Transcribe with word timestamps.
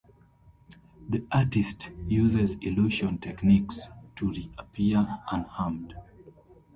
The 1.09 1.27
artist 1.31 1.91
uses 2.07 2.55
illusion 2.59 3.19
techniques 3.19 3.89
to 4.15 4.29
re-appear 4.31 5.07
unharmed. 5.31 5.93